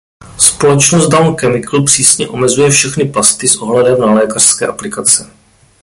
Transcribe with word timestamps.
Společnost 0.37 1.07
Dow 1.07 1.35
Chemical 1.37 1.83
přísně 1.83 2.27
omezuje 2.27 2.69
všechny 2.69 3.05
plasty 3.05 3.47
s 3.47 3.55
ohledem 3.55 4.01
na 4.01 4.13
lékařské 4.13 4.67
aplikace. 4.67 5.29